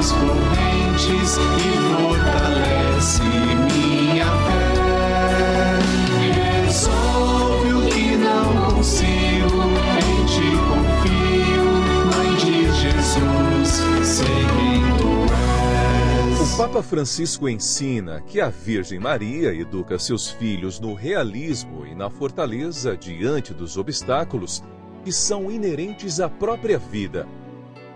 as 0.00 0.12
correntes 0.12 1.36
e 1.36 1.76
fortalece 1.94 3.22
minha 3.22 4.24
fé. 4.24 4.72
Resolve 6.64 7.68
o 7.74 7.86
que 7.86 8.16
não 8.16 8.70
consigo, 8.76 9.60
em 9.98 10.24
ti 10.24 10.50
confio, 10.70 11.68
Mãe 12.16 12.32
de 12.36 12.72
Jesus, 12.80 13.68
sei 14.06 14.40
quem 14.56 14.80
tu 14.96 15.12
és. 16.40 16.54
O 16.54 16.56
Papa 16.56 16.82
Francisco 16.82 17.46
ensina 17.46 18.22
que 18.22 18.40
a 18.40 18.48
Virgem 18.48 18.98
Maria 18.98 19.52
educa 19.54 19.98
seus 19.98 20.30
filhos 20.30 20.80
no 20.80 20.94
realismo 20.94 21.84
e 21.84 21.94
na 21.94 22.08
fortaleza 22.08 22.96
diante 22.96 23.52
dos 23.52 23.76
obstáculos 23.76 24.64
que 25.04 25.12
são 25.12 25.50
inerentes 25.50 26.20
à 26.20 26.28
própria 26.30 26.78
vida 26.78 27.26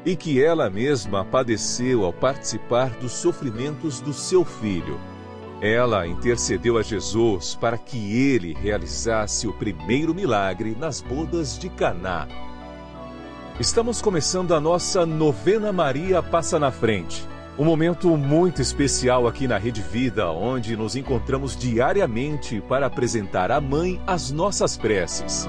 e 0.04 0.14
que 0.14 0.42
ela 0.42 0.68
mesma 0.68 1.24
padeceu 1.24 2.04
ao 2.04 2.12
participar 2.12 2.90
dos 2.90 3.12
sofrimentos 3.12 4.00
do 4.00 4.12
seu 4.12 4.44
filho. 4.44 4.98
Ela 5.60 6.06
intercedeu 6.06 6.76
a 6.76 6.82
Jesus 6.82 7.54
para 7.54 7.78
que 7.78 8.20
ele 8.20 8.52
realizasse 8.52 9.48
o 9.48 9.52
primeiro 9.52 10.14
milagre 10.14 10.76
nas 10.78 11.00
bodas 11.00 11.58
de 11.58 11.70
Caná. 11.70 12.28
Estamos 13.58 14.02
começando 14.02 14.52
a 14.52 14.60
nossa 14.60 15.06
novena 15.06 15.72
Maria 15.72 16.22
Passa 16.22 16.58
na 16.58 16.70
Frente. 16.70 17.24
Um 17.56 17.64
momento 17.64 18.16
muito 18.16 18.60
especial 18.60 19.28
aqui 19.28 19.46
na 19.46 19.56
Rede 19.56 19.80
Vida, 19.80 20.28
onde 20.28 20.76
nos 20.76 20.96
encontramos 20.96 21.56
diariamente 21.56 22.60
para 22.68 22.86
apresentar 22.86 23.52
à 23.52 23.60
Mãe 23.60 24.00
as 24.08 24.32
nossas 24.32 24.76
preces. 24.76 25.48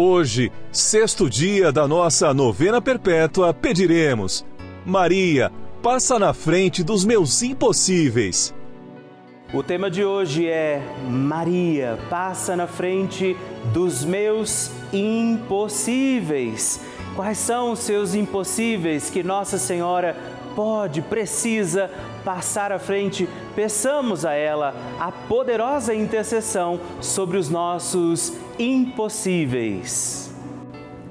Hoje, 0.00 0.52
sexto 0.70 1.28
dia 1.28 1.72
da 1.72 1.88
nossa 1.88 2.32
novena 2.32 2.80
perpétua, 2.80 3.52
pediremos: 3.52 4.46
Maria, 4.86 5.50
passa 5.82 6.20
na 6.20 6.32
frente 6.32 6.84
dos 6.84 7.04
meus 7.04 7.42
impossíveis. 7.42 8.54
O 9.52 9.60
tema 9.60 9.90
de 9.90 10.04
hoje 10.04 10.46
é 10.46 10.80
Maria, 11.10 11.98
passa 12.08 12.54
na 12.54 12.68
frente 12.68 13.36
dos 13.72 14.04
meus 14.04 14.70
impossíveis. 14.92 16.80
Quais 17.16 17.38
são 17.38 17.72
os 17.72 17.80
seus 17.80 18.14
impossíveis 18.14 19.10
que 19.10 19.24
Nossa 19.24 19.58
Senhora 19.58 20.16
pode, 20.58 21.02
precisa 21.02 21.88
passar 22.24 22.72
à 22.72 22.80
frente? 22.80 23.28
Peçamos 23.54 24.24
a 24.24 24.32
ela 24.32 24.74
a 24.98 25.12
poderosa 25.12 25.94
intercessão 25.94 26.80
sobre 27.00 27.36
os 27.36 27.48
nossos 27.48 28.32
impossíveis. 28.58 30.34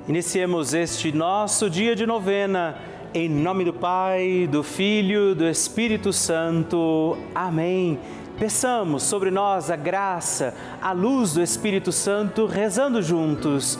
Iniciemos 0.05 0.73
este 0.73 1.13
nosso 1.13 1.69
dia 1.69 1.95
de 1.95 2.05
novena. 2.05 2.77
Em 3.13 3.29
nome 3.29 3.63
do 3.63 3.71
Pai, 3.71 4.49
do 4.51 4.63
Filho, 4.63 5.33
do 5.33 5.47
Espírito 5.47 6.11
Santo. 6.11 7.17
Amém. 7.33 7.97
Peçamos 8.37 9.03
sobre 9.03 9.31
nós 9.31 9.71
a 9.71 9.77
graça, 9.77 10.53
a 10.81 10.91
luz 10.91 11.35
do 11.35 11.41
Espírito 11.41 11.93
Santo, 11.93 12.47
rezando 12.47 13.01
juntos. 13.01 13.79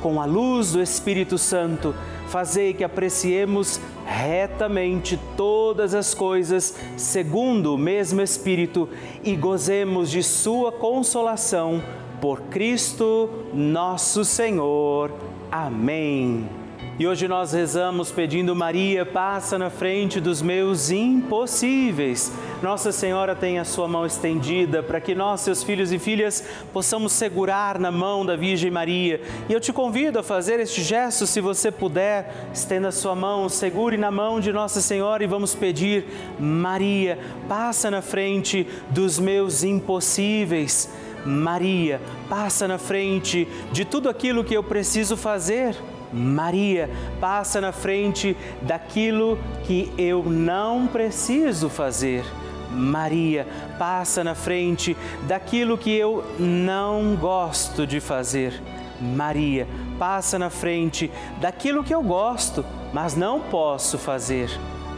com 0.00 0.20
a 0.20 0.24
luz 0.24 0.72
do 0.72 0.82
Espírito 0.82 1.38
Santo, 1.38 1.94
fazei 2.28 2.72
que 2.74 2.84
apreciemos 2.84 3.80
retamente 4.04 5.18
todas 5.36 5.94
as 5.94 6.14
coisas 6.14 6.74
segundo 6.96 7.74
o 7.74 7.78
mesmo 7.78 8.20
Espírito 8.20 8.88
e 9.22 9.36
gozemos 9.36 10.10
de 10.10 10.22
Sua 10.22 10.72
consolação 10.72 11.82
por 12.20 12.40
Cristo 12.42 13.30
nosso 13.52 14.24
Senhor. 14.24 15.12
Amém. 15.50 16.67
E 16.98 17.06
hoje 17.06 17.28
nós 17.28 17.52
rezamos 17.52 18.10
pedindo 18.10 18.56
Maria, 18.56 19.06
passa 19.06 19.56
na 19.56 19.70
frente 19.70 20.20
dos 20.20 20.42
meus 20.42 20.90
impossíveis. 20.90 22.32
Nossa 22.60 22.90
Senhora 22.90 23.36
tem 23.36 23.60
a 23.60 23.64
sua 23.64 23.86
mão 23.86 24.04
estendida 24.04 24.82
para 24.82 25.00
que 25.00 25.14
nós, 25.14 25.42
seus 25.42 25.62
filhos 25.62 25.92
e 25.92 25.98
filhas, 26.00 26.44
possamos 26.72 27.12
segurar 27.12 27.78
na 27.78 27.92
mão 27.92 28.26
da 28.26 28.34
Virgem 28.34 28.68
Maria. 28.68 29.20
E 29.48 29.52
eu 29.52 29.60
te 29.60 29.72
convido 29.72 30.18
a 30.18 30.24
fazer 30.24 30.58
este 30.58 30.82
gesto, 30.82 31.24
se 31.24 31.40
você 31.40 31.70
puder, 31.70 32.48
estenda 32.52 32.88
a 32.88 32.92
sua 32.92 33.14
mão, 33.14 33.48
segure 33.48 33.96
na 33.96 34.10
mão 34.10 34.40
de 34.40 34.52
Nossa 34.52 34.80
Senhora 34.80 35.22
e 35.22 35.28
vamos 35.28 35.54
pedir: 35.54 36.04
Maria, 36.36 37.16
passa 37.48 37.92
na 37.92 38.02
frente 38.02 38.66
dos 38.90 39.20
meus 39.20 39.62
impossíveis. 39.62 40.90
Maria, 41.24 42.00
passa 42.28 42.66
na 42.66 42.78
frente 42.78 43.46
de 43.70 43.84
tudo 43.84 44.08
aquilo 44.08 44.42
que 44.42 44.54
eu 44.54 44.64
preciso 44.64 45.16
fazer. 45.16 45.76
Maria, 46.12 46.90
passa 47.20 47.60
na 47.60 47.72
frente 47.72 48.36
daquilo 48.62 49.38
que 49.64 49.92
eu 49.98 50.22
não 50.24 50.86
preciso 50.86 51.68
fazer. 51.68 52.24
Maria, 52.70 53.46
passa 53.78 54.22
na 54.22 54.34
frente 54.34 54.96
daquilo 55.26 55.78
que 55.78 55.90
eu 55.90 56.24
não 56.38 57.16
gosto 57.16 57.86
de 57.86 58.00
fazer. 58.00 58.60
Maria, 59.00 59.66
passa 59.98 60.38
na 60.38 60.50
frente 60.50 61.10
daquilo 61.40 61.84
que 61.84 61.94
eu 61.94 62.02
gosto, 62.02 62.64
mas 62.92 63.14
não 63.14 63.40
posso 63.40 63.96
fazer. 63.96 64.50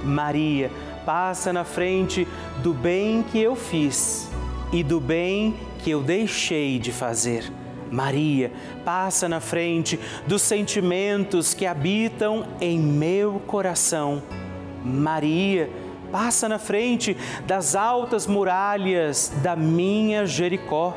Maria, 0.02 0.70
passa 1.04 1.52
na 1.52 1.64
frente 1.64 2.26
do 2.62 2.72
bem 2.72 3.22
que 3.22 3.38
eu 3.38 3.54
fiz 3.54 4.30
e 4.72 4.82
do 4.82 5.00
bem 5.00 5.54
que 5.82 5.90
eu 5.90 6.02
deixei 6.02 6.78
de 6.78 6.92
fazer. 6.92 7.50
Maria, 7.90 8.52
passa 8.84 9.28
na 9.28 9.40
frente 9.40 9.98
dos 10.26 10.42
sentimentos 10.42 11.52
que 11.52 11.66
habitam 11.66 12.46
em 12.60 12.78
meu 12.78 13.40
coração. 13.46 14.22
Maria, 14.84 15.68
passa 16.10 16.48
na 16.48 16.58
frente 16.58 17.16
das 17.46 17.74
altas 17.74 18.26
muralhas 18.26 19.32
da 19.42 19.56
minha 19.56 20.26
Jericó. 20.26 20.96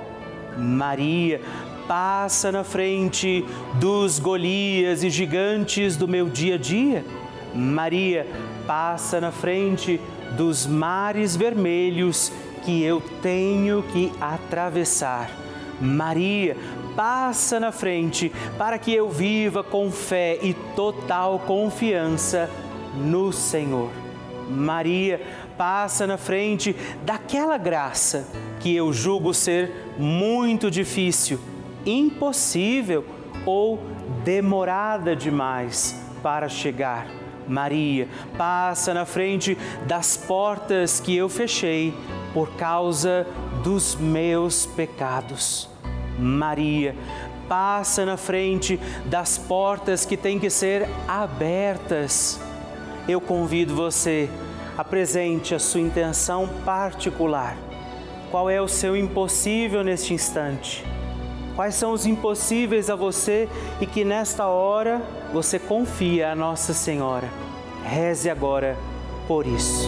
Maria, 0.58 1.42
passa 1.88 2.52
na 2.52 2.64
frente 2.64 3.44
dos 3.80 4.20
Golias 4.20 5.04
e 5.04 5.10
gigantes 5.10 5.98
do 5.98 6.08
meu 6.08 6.30
dia 6.30 6.56
a 6.56 6.58
dia. 6.58 7.04
Maria, 7.54 8.28
passa 8.66 9.20
na 9.20 9.32
frente 9.32 10.00
dos 10.36 10.66
mares 10.66 11.36
vermelhos 11.36 12.32
que 12.64 12.82
eu 12.84 13.02
tenho 13.22 13.84
que 13.84 14.12
atravessar. 14.20 15.30
Maria, 15.84 16.56
passa 16.96 17.60
na 17.60 17.72
frente 17.72 18.32
para 18.58 18.78
que 18.78 18.94
eu 18.94 19.10
viva 19.10 19.64
com 19.64 19.92
fé 19.92 20.40
e 20.42 20.54
total 20.76 21.40
confiança 21.40 22.50
no 22.96 23.34
Senhor. 23.34 23.92
Maria, 24.50 25.22
passa 25.58 26.08
na 26.08 26.18
frente 26.18 26.76
daquela 27.04 27.58
graça 27.58 28.28
que 28.60 28.74
eu 28.74 28.94
julgo 28.94 29.34
ser 29.34 29.94
muito 29.98 30.72
difícil, 30.72 31.40
impossível 31.86 33.06
ou 33.46 33.80
demorada 34.24 35.16
demais 35.16 36.00
para 36.22 36.48
chegar. 36.48 37.08
Maria, 37.48 38.08
passa 38.38 38.94
na 38.94 39.06
frente 39.06 39.58
das 39.86 40.16
portas 40.16 41.02
que 41.02 41.16
eu 41.16 41.28
fechei 41.28 41.94
por 42.34 42.56
causa 42.56 43.28
dos 43.64 43.96
meus 43.96 44.66
pecados. 44.66 45.73
Maria, 46.18 46.96
passa 47.48 48.06
na 48.06 48.18
frente 48.18 48.80
das 49.06 49.38
portas 49.38 50.06
que 50.06 50.18
têm 50.18 50.40
que 50.40 50.50
ser 50.50 50.88
abertas. 51.08 52.40
Eu 53.08 53.20
convido 53.20 53.76
você, 53.76 54.30
apresente 54.78 55.54
a 55.54 55.60
sua 55.60 55.82
intenção 55.82 56.48
particular. 56.66 57.58
Qual 58.32 58.50
é 58.50 58.62
o 58.62 58.68
seu 58.68 58.98
impossível 58.98 59.84
neste 59.84 60.14
instante? 60.14 60.84
Quais 61.56 61.76
são 61.76 61.92
os 61.92 62.06
impossíveis 62.06 62.90
a 62.90 62.96
você 62.96 63.48
e 63.80 63.86
que 63.86 64.04
nesta 64.04 64.48
hora 64.48 65.02
você 65.32 65.60
confia 65.60 66.32
a 66.32 66.36
Nossa 66.36 66.74
Senhora? 66.74 67.30
Reze 67.84 68.30
agora 68.30 68.76
por 69.28 69.46
isso. 69.46 69.88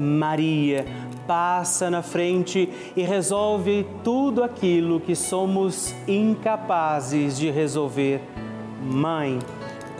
Maria 0.00 0.86
passa 1.26 1.90
na 1.90 2.02
frente 2.02 2.68
e 2.96 3.02
resolve 3.02 3.86
tudo 4.02 4.42
aquilo 4.42 4.98
que 4.98 5.14
somos 5.14 5.94
incapazes 6.08 7.38
de 7.38 7.50
resolver. 7.50 8.20
Mãe, 8.82 9.38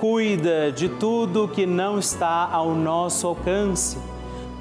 cuida 0.00 0.72
de 0.72 0.88
tudo 0.88 1.46
que 1.46 1.66
não 1.66 1.98
está 1.98 2.48
ao 2.50 2.74
nosso 2.74 3.26
alcance. 3.26 3.98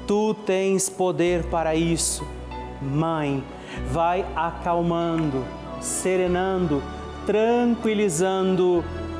Tu 0.06 0.34
tens 0.46 0.88
poder 0.88 1.44
para 1.44 1.74
isso. 1.74 2.24
Mãe, 2.82 3.42
vai 3.90 4.24
acalmando, 4.36 5.44
serenando, 5.80 6.82
tranquilizando 7.24 8.84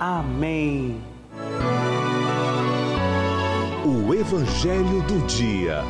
Amém. 0.00 0.98
O 3.84 4.14
Evangelho 4.14 5.02
do 5.02 5.26
Dia. 5.26 5.82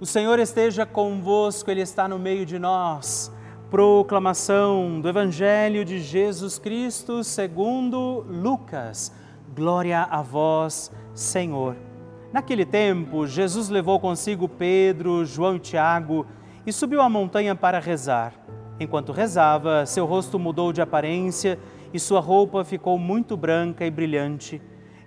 O 0.00 0.06
Senhor 0.06 0.38
esteja 0.38 0.86
convosco, 0.86 1.70
Ele 1.70 1.82
está 1.82 2.08
no 2.08 2.18
meio 2.18 2.46
de 2.46 2.58
nós. 2.58 3.30
Proclamação 3.70 4.98
do 4.98 5.10
Evangelho 5.10 5.84
de 5.84 5.98
Jesus 5.98 6.58
Cristo 6.58 7.22
segundo 7.22 8.24
Lucas. 8.26 9.12
Glória 9.54 10.04
a 10.04 10.22
vós, 10.22 10.90
Senhor. 11.12 11.76
Naquele 12.32 12.64
tempo, 12.64 13.26
Jesus 13.26 13.68
levou 13.68 14.00
consigo 14.00 14.48
Pedro, 14.48 15.26
João 15.26 15.56
e 15.56 15.60
Tiago 15.60 16.24
e 16.66 16.72
subiu 16.72 17.02
a 17.02 17.10
montanha 17.10 17.54
para 17.54 17.78
rezar. 17.78 18.32
Enquanto 18.78 19.12
rezava, 19.12 19.86
seu 19.86 20.04
rosto 20.04 20.38
mudou 20.38 20.72
de 20.72 20.82
aparência 20.82 21.58
e 21.94 21.98
sua 21.98 22.20
roupa 22.20 22.62
ficou 22.62 22.98
muito 22.98 23.36
branca 23.36 23.86
e 23.86 23.90
brilhante. 23.90 24.60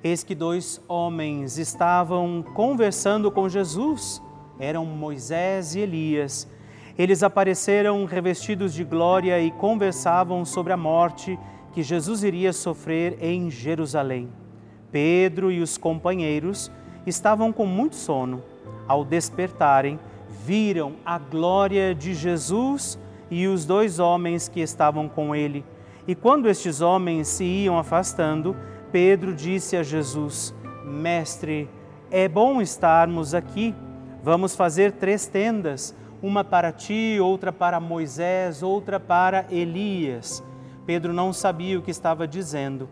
Eis 0.04 0.24
que 0.24 0.34
dois 0.34 0.82
homens 0.88 1.58
estavam 1.58 2.44
conversando 2.56 3.30
com 3.30 3.48
Jesus. 3.48 4.22
Eram 4.60 4.86
Moisés 4.86 5.76
e 5.76 5.80
Elias. 5.82 6.48
Eles 6.98 7.22
apareceram 7.22 8.04
revestidos 8.06 8.74
de 8.74 8.84
glória 8.84 9.40
e 9.40 9.52
conversavam 9.52 10.44
sobre 10.44 10.74
a 10.74 10.78
morte 10.78 11.38
que 11.72 11.84
Jesus 11.84 12.24
iria 12.24 12.52
sofrer 12.52 13.18
em 13.22 13.52
Jerusalém. 13.52 14.30
Pedro 14.92 15.52
e 15.52 15.62
os 15.62 15.78
companheiros 15.78 16.72
estavam 17.06 17.54
com 17.54 17.66
muito 17.66 17.96
sono. 17.96 18.42
Ao 18.88 19.06
despertarem, 19.06 20.00
viram 20.44 20.94
a 21.06 21.20
glória 21.20 21.94
de 21.94 22.14
Jesus 22.14 22.98
e 23.30 23.48
os 23.48 23.66
dois 23.66 24.00
homens 24.00 24.48
que 24.48 24.60
estavam 24.60 25.08
com 25.08 25.36
ele. 25.36 25.64
E 26.08 26.16
quando 26.16 26.50
estes 26.50 26.82
homens 26.82 27.28
se 27.28 27.44
iam 27.44 27.78
afastando, 27.78 28.56
Pedro 28.92 29.36
disse 29.36 29.78
a 29.78 29.84
Jesus: 29.84 30.56
Mestre, 30.84 31.70
é 32.10 32.28
bom 32.28 32.62
estarmos 32.62 33.34
aqui. 33.34 33.76
Vamos 34.24 34.56
fazer 34.56 34.94
três 34.94 35.28
tendas, 35.28 35.96
uma 36.22 36.44
para 36.44 36.72
ti, 36.72 37.18
outra 37.22 37.54
para 37.54 37.80
Moisés, 37.80 38.64
outra 38.64 39.00
para 39.00 39.46
Elias. 39.50 40.44
Pedro 40.86 41.14
não 41.14 41.32
sabia 41.32 41.78
o 41.78 41.82
que 41.82 41.92
estava 41.92 42.28
dizendo. 42.28 42.90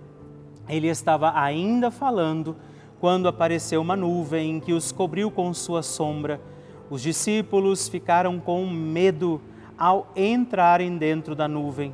Ele 0.70 0.88
estava 0.88 1.32
ainda 1.36 1.90
falando 1.90 2.56
quando 3.00 3.28
apareceu 3.28 3.82
uma 3.82 3.96
nuvem 3.96 4.60
que 4.60 4.74
os 4.74 4.92
cobriu 4.92 5.32
com 5.32 5.54
sua 5.54 5.82
sombra. 5.82 6.40
Os 6.90 7.02
discípulos 7.02 7.90
ficaram 7.90 8.40
com 8.40 8.66
medo 8.68 9.42
ao 9.78 10.12
entrarem 10.16 10.98
dentro 10.98 11.36
da 11.36 11.48
nuvem. 11.48 11.94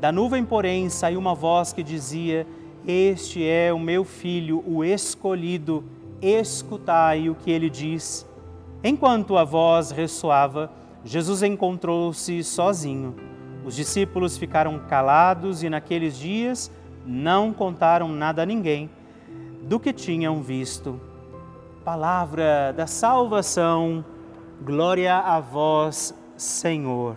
Da 0.00 0.10
nuvem, 0.12 0.44
porém, 0.44 0.88
saiu 0.88 1.18
uma 1.18 1.34
voz 1.34 1.72
que 1.72 1.82
dizia: 1.82 2.46
Este 2.86 3.46
é 3.46 3.72
o 3.72 3.78
meu 3.78 4.04
filho, 4.04 4.62
o 4.66 4.84
escolhido, 4.84 5.84
escutai 6.20 7.28
o 7.28 7.34
que 7.34 7.50
ele 7.50 7.70
diz. 7.70 8.26
Enquanto 8.84 9.36
a 9.36 9.44
voz 9.44 9.90
ressoava, 9.90 10.70
Jesus 11.04 11.42
encontrou-se 11.42 12.42
sozinho. 12.42 13.14
Os 13.64 13.76
discípulos 13.76 14.36
ficaram 14.36 14.78
calados 14.88 15.62
e 15.62 15.70
naqueles 15.70 16.18
dias 16.18 16.70
não 17.06 17.52
contaram 17.52 18.08
nada 18.08 18.42
a 18.42 18.46
ninguém 18.46 18.90
do 19.62 19.78
que 19.78 19.92
tinham 19.92 20.42
visto. 20.42 21.00
Palavra 21.84 22.72
da 22.76 22.86
salvação, 22.86 24.04
glória 24.64 25.16
a 25.16 25.40
vós, 25.40 26.14
Senhor. 26.42 27.16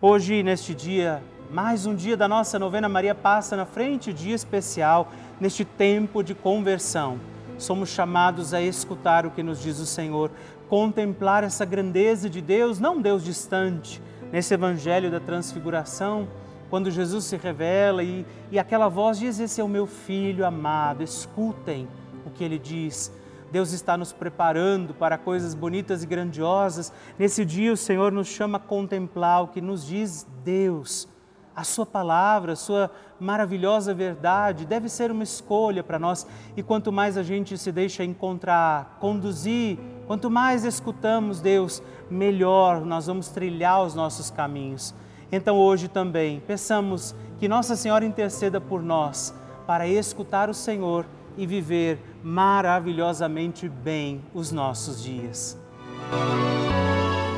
Hoje, 0.00 0.40
neste 0.42 0.72
dia, 0.72 1.20
mais 1.50 1.84
um 1.84 1.96
dia 1.96 2.16
da 2.16 2.28
nossa 2.28 2.58
novena 2.58 2.88
Maria 2.88 3.14
passa 3.14 3.56
na 3.56 3.66
frente, 3.66 4.12
dia 4.12 4.34
especial, 4.34 5.10
neste 5.40 5.64
tempo 5.64 6.22
de 6.22 6.32
conversão. 6.32 7.18
Somos 7.58 7.88
chamados 7.88 8.54
a 8.54 8.62
escutar 8.62 9.26
o 9.26 9.32
que 9.32 9.42
nos 9.42 9.60
diz 9.60 9.80
o 9.80 9.86
Senhor, 9.86 10.30
contemplar 10.68 11.42
essa 11.42 11.64
grandeza 11.64 12.30
de 12.30 12.40
Deus, 12.40 12.78
não 12.78 13.00
Deus 13.00 13.24
distante, 13.24 14.00
nesse 14.30 14.54
evangelho 14.54 15.10
da 15.10 15.18
transfiguração, 15.18 16.28
quando 16.70 16.90
Jesus 16.90 17.24
se 17.24 17.36
revela 17.36 18.02
e, 18.04 18.24
e 18.50 18.58
aquela 18.60 18.88
voz 18.88 19.18
diz: 19.18 19.40
Esse 19.40 19.60
é 19.60 19.64
o 19.64 19.68
meu 19.68 19.86
filho 19.86 20.46
amado, 20.46 21.02
escutem 21.02 21.88
o 22.24 22.30
que 22.30 22.44
ele 22.44 22.60
diz. 22.60 23.12
Deus 23.50 23.72
está 23.72 23.96
nos 23.96 24.12
preparando 24.12 24.94
para 24.94 25.16
coisas 25.16 25.54
bonitas 25.54 26.02
e 26.02 26.06
grandiosas. 26.06 26.92
Nesse 27.18 27.44
dia, 27.44 27.72
o 27.72 27.76
Senhor 27.76 28.10
nos 28.12 28.26
chama 28.26 28.58
a 28.58 28.60
contemplar 28.60 29.44
o 29.44 29.48
que 29.48 29.60
nos 29.60 29.86
diz 29.86 30.26
Deus. 30.44 31.08
A 31.54 31.64
Sua 31.64 31.86
palavra, 31.86 32.52
a 32.52 32.56
Sua 32.56 32.90
maravilhosa 33.18 33.94
verdade 33.94 34.66
deve 34.66 34.88
ser 34.88 35.10
uma 35.10 35.22
escolha 35.22 35.82
para 35.82 35.98
nós. 35.98 36.26
E 36.56 36.62
quanto 36.62 36.92
mais 36.92 37.16
a 37.16 37.22
gente 37.22 37.56
se 37.56 37.72
deixa 37.72 38.04
encontrar, 38.04 38.98
conduzir, 39.00 39.78
quanto 40.06 40.30
mais 40.30 40.64
escutamos 40.64 41.40
Deus, 41.40 41.82
melhor 42.10 42.84
nós 42.84 43.06
vamos 43.06 43.28
trilhar 43.28 43.82
os 43.82 43.94
nossos 43.94 44.30
caminhos. 44.30 44.94
Então 45.32 45.56
hoje 45.56 45.88
também 45.88 46.40
peçamos 46.40 47.14
que 47.38 47.48
Nossa 47.48 47.74
Senhora 47.74 48.04
interceda 48.04 48.60
por 48.60 48.82
nós 48.82 49.34
para 49.66 49.88
escutar 49.88 50.48
o 50.48 50.54
Senhor 50.54 51.06
e 51.36 51.46
viver 51.46 51.98
maravilhosamente 52.26 53.68
bem 53.68 54.20
os 54.34 54.50
nossos 54.50 55.00
dias. 55.00 55.56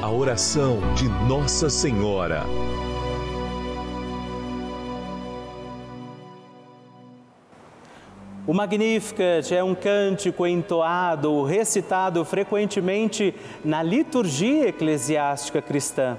A 0.02 0.10
oração 0.10 0.78
de 0.94 1.06
Nossa 1.28 1.68
Senhora. 1.68 2.42
O 8.46 8.54
Magnificat 8.54 9.54
é 9.54 9.62
um 9.62 9.74
cântico 9.74 10.46
entoado, 10.46 11.44
recitado 11.44 12.24
frequentemente 12.24 13.34
na 13.62 13.82
liturgia 13.82 14.68
eclesiástica 14.68 15.60
cristã 15.60 16.18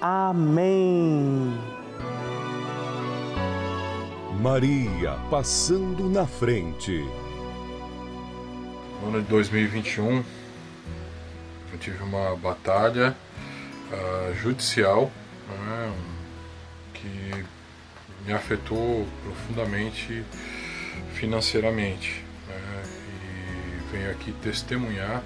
Amém. 0.00 1.58
Maria 4.40 5.12
passando 5.30 6.10
na 6.10 6.26
frente. 6.26 6.92
No 9.00 9.08
ano 9.08 9.22
de 9.22 9.28
2021, 9.28 10.22
eu 11.72 11.78
tive 11.78 12.02
uma 12.02 12.36
batalha 12.36 13.16
uh, 13.90 14.34
judicial 14.34 15.10
né, 15.48 15.94
que 16.92 17.44
me 18.26 18.34
afetou 18.34 19.06
profundamente 19.24 20.22
financeiramente. 21.14 22.22
Né, 22.46 22.82
e 22.84 23.92
venho 23.92 24.10
aqui 24.10 24.32
testemunhar 24.42 25.22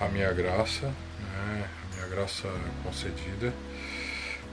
a 0.00 0.06
minha 0.06 0.32
graça, 0.32 0.86
né, 0.86 1.68
a 1.90 1.96
minha 1.96 2.08
graça 2.08 2.48
concedida 2.84 3.52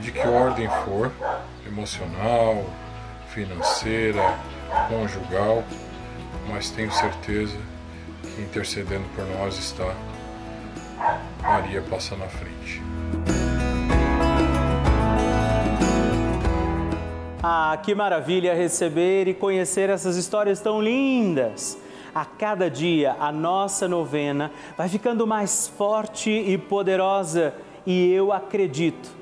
de 0.00 0.10
que 0.12 0.26
ordem 0.26 0.68
for, 0.84 1.12
emocional, 1.66 2.64
financeira, 3.28 4.38
conjugal, 4.88 5.62
mas 6.48 6.70
tenho 6.70 6.90
certeza 6.90 7.58
que 8.22 8.42
intercedendo 8.42 9.04
por 9.14 9.24
nós 9.26 9.58
está 9.58 9.94
Maria 11.40 11.82
passa 11.82 12.16
na 12.16 12.28
frente. 12.28 12.80
Ah, 17.42 17.76
que 17.82 17.94
maravilha 17.94 18.54
receber 18.54 19.26
e 19.26 19.34
conhecer 19.34 19.90
essas 19.90 20.16
histórias 20.16 20.60
tão 20.60 20.80
lindas! 20.80 21.76
A 22.14 22.24
cada 22.24 22.70
dia 22.70 23.16
a 23.18 23.32
nossa 23.32 23.88
novena 23.88 24.52
vai 24.76 24.88
ficando 24.88 25.26
mais 25.26 25.66
forte 25.66 26.30
e 26.30 26.56
poderosa 26.56 27.54
e 27.86 28.12
eu 28.12 28.32
acredito 28.32 29.21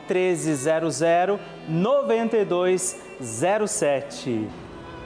1300 0.07 1.01
9207. 1.67 4.47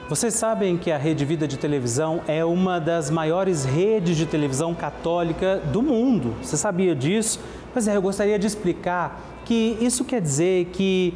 Vocês 0.07 0.35
sabem 0.35 0.77
que 0.77 0.91
a 0.91 0.97
Rede 0.97 1.25
Vida 1.25 1.47
de 1.47 1.57
Televisão 1.57 2.21
é 2.27 2.45
uma 2.45 2.79
das 2.79 3.09
maiores 3.09 3.65
redes 3.65 4.15
de 4.15 4.27
televisão 4.27 4.75
católica 4.75 5.59
do 5.71 5.81
mundo. 5.81 6.35
Você 6.43 6.57
sabia 6.57 6.93
disso? 6.93 7.39
Pois 7.73 7.87
é, 7.87 7.95
eu 7.95 8.03
gostaria 8.03 8.37
de 8.37 8.45
explicar 8.45 9.19
que 9.43 9.75
isso 9.81 10.05
quer 10.05 10.21
dizer 10.21 10.65
que 10.65 11.15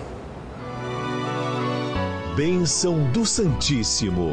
Bênção 2.44 2.98
do 3.12 3.24
Santíssimo. 3.24 4.32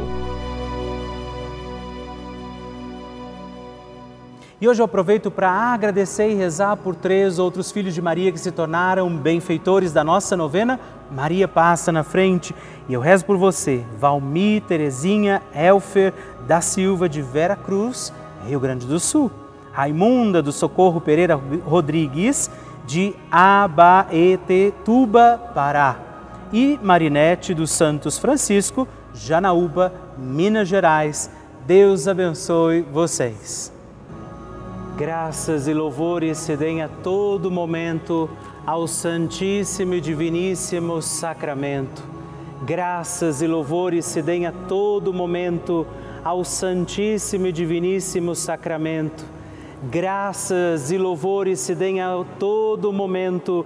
E 4.59 4.67
hoje 4.67 4.81
eu 4.81 4.85
aproveito 4.85 5.29
para 5.29 5.51
agradecer 5.51 6.31
e 6.31 6.33
rezar 6.33 6.75
por 6.77 6.95
três 6.95 7.37
outros 7.37 7.71
filhos 7.71 7.93
de 7.93 8.01
Maria 8.01 8.31
que 8.31 8.39
se 8.39 8.51
tornaram 8.51 9.15
benfeitores 9.15 9.93
da 9.93 10.03
nossa 10.03 10.35
novena. 10.35 10.79
Maria 11.11 11.47
passa 11.47 11.91
na 11.91 12.01
frente 12.01 12.55
e 12.87 12.95
eu 12.95 12.99
rezo 12.99 13.25
por 13.25 13.37
você, 13.37 13.85
Valmi 13.99 14.59
Terezinha 14.59 15.43
Elfer 15.53 16.11
da 16.47 16.61
Silva 16.61 17.07
de 17.07 17.21
Vera 17.21 17.55
Cruz, 17.55 18.11
Rio 18.43 18.59
Grande 18.59 18.87
do 18.87 18.99
Sul. 18.99 19.29
Raimunda 19.71 20.41
do 20.41 20.51
Socorro 20.51 20.99
Pereira 20.99 21.39
Rodrigues 21.63 22.49
de 22.87 23.13
Abaetetuba, 23.31 24.71
Pará 25.53 26.08
e 26.51 26.79
Marinete 26.81 27.53
dos 27.53 27.71
Santos 27.71 28.17
Francisco, 28.17 28.87
Janaúba, 29.13 29.93
Minas 30.17 30.67
Gerais. 30.67 31.29
Deus 31.65 32.07
abençoe 32.07 32.81
vocês. 32.81 33.71
Graças 34.97 35.67
e 35.67 35.73
louvores 35.73 36.37
se 36.37 36.57
deem 36.57 36.81
a 36.81 36.89
todo 36.89 37.49
momento 37.49 38.29
ao 38.65 38.87
Santíssimo 38.87 39.93
e 39.93 40.01
Diviníssimo 40.01 41.01
Sacramento. 41.01 42.03
Graças 42.65 43.41
e 43.41 43.47
louvores 43.47 44.03
se 44.05 44.21
deem 44.21 44.45
a 44.45 44.51
todo 44.51 45.13
momento 45.13 45.87
ao 46.23 46.43
Santíssimo 46.43 47.47
e 47.47 47.51
Diviníssimo 47.51 48.35
Sacramento. 48.35 49.23
Graças 49.89 50.91
e 50.91 50.97
louvores 50.97 51.61
se 51.61 51.73
deem 51.73 52.01
a 52.01 52.25
todo 52.37 52.91
momento 52.91 53.65